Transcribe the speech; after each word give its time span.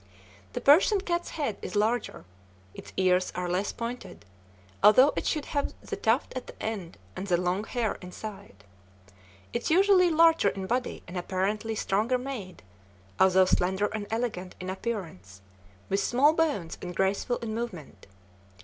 The 0.53 0.61
Persian 0.61 1.01
cat's 1.01 1.29
head 1.29 1.57
is 1.61 1.75
larger, 1.75 2.25
its 2.73 2.91
ears 2.97 3.31
are 3.35 3.47
less 3.47 3.71
pointed, 3.71 4.25
although 4.81 5.13
it 5.15 5.27
should 5.27 5.45
have 5.53 5.75
the 5.79 5.95
tuft 5.95 6.33
at 6.35 6.47
the 6.47 6.59
end 6.59 6.97
and 7.15 7.27
the 7.27 7.37
long 7.37 7.65
hair 7.65 7.99
inside. 8.01 8.63
It 9.53 9.61
is 9.61 9.69
usually 9.69 10.09
larger 10.09 10.49
in 10.49 10.65
body 10.65 11.03
and 11.07 11.17
apparently 11.17 11.75
stronger 11.75 12.17
made, 12.17 12.63
although 13.19 13.45
slender 13.45 13.91
and 13.93 14.07
elegant 14.09 14.55
in 14.59 14.71
appearance, 14.71 15.41
with 15.87 15.99
small 15.99 16.33
bones 16.33 16.79
and 16.81 16.95
graceful 16.95 17.37
in 17.37 17.53
movement. 17.53 18.07